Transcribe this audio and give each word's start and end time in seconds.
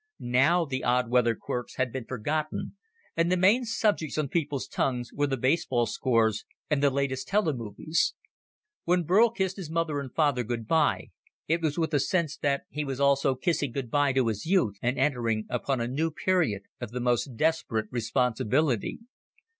Now 0.17 0.65
the 0.65 0.83
odd 0.83 1.11
weather 1.11 1.35
quirks 1.35 1.75
had 1.75 1.93
been 1.93 2.05
forgotten, 2.05 2.75
and 3.15 3.31
the 3.31 3.37
main 3.37 3.65
subjects 3.65 4.17
on 4.17 4.29
people's 4.29 4.65
tongues 4.67 5.13
were 5.13 5.27
the 5.27 5.37
baseball 5.37 5.85
scores 5.85 6.43
and 6.71 6.81
the 6.81 6.89
latest 6.89 7.27
telemovies. 7.27 8.15
When 8.83 9.03
Burl 9.03 9.29
kissed 9.29 9.57
his 9.57 9.69
mother 9.69 9.99
and 9.99 10.11
father 10.11 10.43
good 10.43 10.67
by, 10.67 11.11
it 11.47 11.61
was 11.61 11.77
with 11.77 11.93
a 11.93 11.99
sense 11.99 12.35
that 12.37 12.63
he 12.71 12.83
was 12.83 12.99
also 12.99 13.35
kissing 13.35 13.73
good 13.73 13.91
by 13.91 14.11
to 14.13 14.25
his 14.25 14.47
youth, 14.47 14.79
and 14.81 14.97
entering 14.97 15.45
upon 15.51 15.79
a 15.79 15.87
new 15.87 16.09
period 16.09 16.63
of 16.79 16.89
the 16.89 16.99
most 16.99 17.35
desperate 17.37 17.85
responsibility. 17.91 19.01